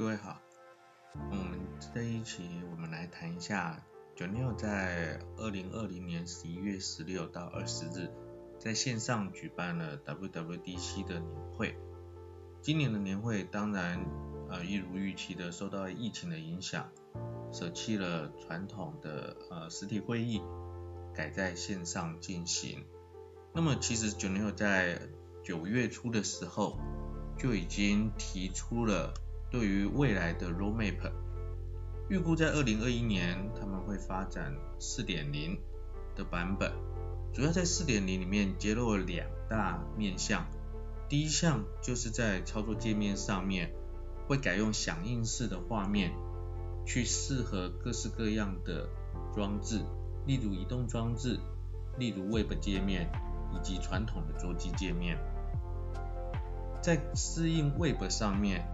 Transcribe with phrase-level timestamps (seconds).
[0.00, 0.40] 各位好，
[1.30, 1.52] 嗯，
[1.92, 3.84] 这一期我们来谈一下
[4.16, 8.10] 九六在二零二零年十一月十六到二十日
[8.58, 11.76] 在线上举办了 WWDC 的年会。
[12.62, 14.02] 今年的年会当然
[14.48, 16.88] 呃一如预期的受到疫情的影响，
[17.52, 20.40] 舍弃了传统的呃实体会议，
[21.12, 22.86] 改在线上进行。
[23.52, 24.98] 那么其实九六在
[25.44, 26.78] 九月初的时候
[27.36, 29.12] 就已经提出了
[29.50, 31.10] 对于未来的 roadmap，
[32.08, 35.58] 预估在二零二一年他们会发展四点零
[36.14, 36.72] 的版本，
[37.32, 40.46] 主要在四点零里面揭露了两大面向，
[41.08, 43.72] 第一项就是在操作界面上面
[44.28, 46.12] 会改用响应式的画面，
[46.86, 48.88] 去适合各式各样的
[49.34, 49.84] 装置，
[50.26, 51.40] 例如移动装置，
[51.98, 53.10] 例如 web 界面
[53.52, 55.18] 以及传统的桌机界面。
[56.82, 58.66] 在适应 Web 上面，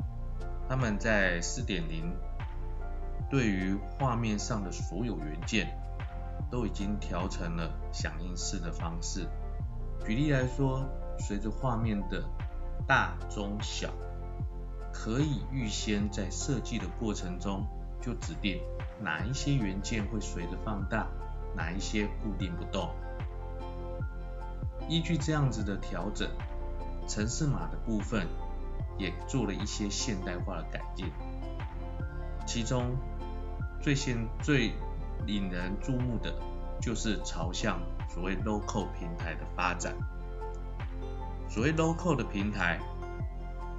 [0.69, 2.13] 他们在4.0
[3.31, 5.79] 对于画面上的所有元件
[6.51, 9.29] 都已经调成了响应式的方式。
[10.05, 10.85] 举例来说，
[11.19, 12.23] 随着画面的
[12.87, 13.91] 大、中、小，
[14.93, 17.67] 可以预先在设计的过程中
[18.01, 18.61] 就指定
[19.01, 21.07] 哪一些元件会随着放大，
[21.55, 22.91] 哪一些固定不动。
[24.89, 26.29] 依据这样子的调整。
[27.09, 28.27] 城市码的部分
[28.99, 31.11] 也做了一些现代化的改进，
[32.47, 32.97] 其中
[33.81, 34.73] 最先最
[35.27, 36.35] 引人注目的
[36.81, 39.95] 就是朝向所谓 local 平台的发展。
[41.49, 42.81] 所谓 local 的平台，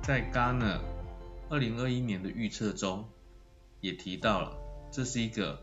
[0.01, 0.79] 在 Gartner
[1.49, 3.07] 二零二一年的预测中
[3.81, 4.57] 也提到了，
[4.91, 5.59] 这是一个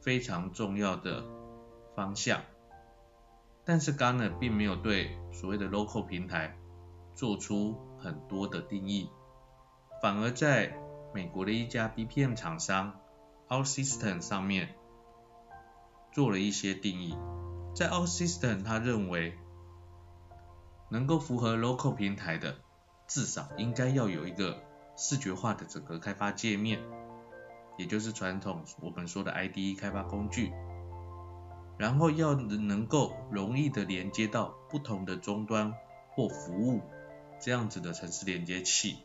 [0.00, 1.24] 非常重要的
[1.94, 2.40] 方向。
[3.64, 6.56] 但是 Gartner 并没有对所谓的 local 平台
[7.14, 7.76] 做出
[8.06, 9.10] 很多的定义，
[10.00, 10.78] 反而在
[11.12, 13.00] 美国的一家 BPM 厂商
[13.48, 14.76] OutSystem 上面
[16.12, 17.18] 做了一些定义。
[17.74, 19.36] 在 OutSystem，他认为
[20.88, 22.58] 能够符合 Local 平台的，
[23.08, 24.62] 至少应该要有一个
[24.96, 26.80] 视觉化的整个开发界面，
[27.76, 30.52] 也就是传统我们说的 IDE 开发工具，
[31.76, 35.74] 然后要能够容易的连接到不同的终端
[36.14, 36.82] 或服务。
[37.40, 38.98] 这样子的城市连接器。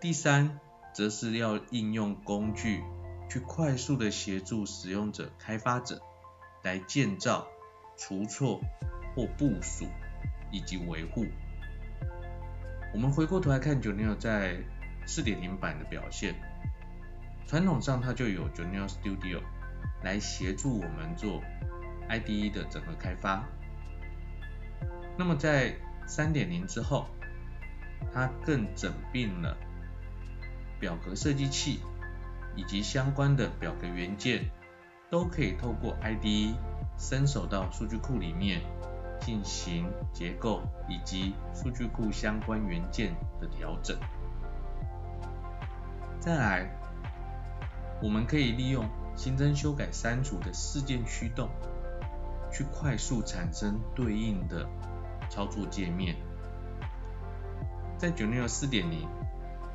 [0.00, 0.60] 第三，
[0.94, 2.82] 则是要应用工具
[3.28, 6.00] 去快速的协助使用者、开发者
[6.62, 7.46] 来建造、
[7.96, 8.60] 除错
[9.14, 9.86] 或部署
[10.52, 11.26] 以及维护。
[12.94, 14.56] 我们回过头来看 j u n i o 在
[15.06, 16.34] 4.0版的表现，
[17.46, 19.42] 传统上它就有 j u n i o Studio
[20.02, 21.42] 来协助我们做
[22.08, 23.44] IDE 的整合开发。
[25.18, 25.74] 那么在
[26.08, 27.06] 三点零之后，
[28.12, 29.56] 它更整并了
[30.80, 31.80] 表格设计器
[32.56, 34.50] 以及相关的表格元件，
[35.10, 36.54] 都可以透过 IDE
[36.96, 38.62] 伸手到数据库里面
[39.20, 43.96] 进行结构以及数据库相关元件的调整。
[46.18, 46.70] 再来，
[48.02, 51.50] 我们可以利用新增、修改、删除的事件驱动，
[52.50, 54.66] 去快速产生对应的。
[55.28, 56.16] 操作界面，
[57.96, 59.08] 在九六四点零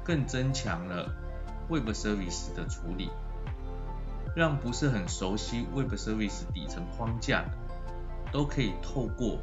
[0.03, 1.13] 更增强了
[1.69, 3.09] Web Service 的处理，
[4.35, 7.51] 让不是很熟悉 Web Service 底层框架的，
[8.31, 9.37] 都可以透过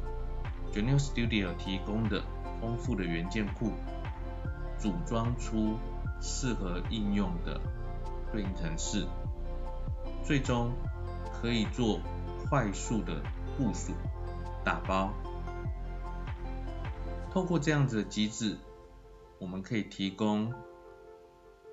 [0.73, 2.21] june 六 Studio 提供的
[2.59, 3.71] 丰富的元件库，
[4.77, 5.77] 组装出
[6.21, 7.59] 适合应用的
[8.31, 9.07] 对应程式，
[10.23, 10.71] 最终
[11.41, 11.99] 可以做
[12.47, 13.21] 快速的
[13.57, 13.93] 部署、
[14.63, 15.11] 打包。
[17.31, 18.57] 透过这样子的机制，
[19.39, 20.53] 我们可以提供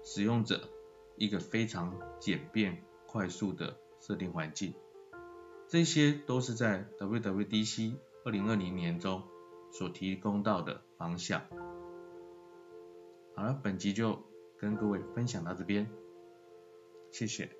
[0.05, 0.71] 使用者
[1.17, 4.73] 一个非常简便、快速的设定环境。
[5.67, 9.25] 这些都是在 WWDC 二零二零年中
[9.73, 11.43] 所提供到的方向。
[13.35, 14.23] 好了，本集就
[14.59, 15.91] 跟各位分享到这边，
[17.11, 17.51] 谢谢。